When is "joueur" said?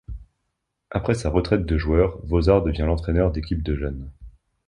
1.77-2.25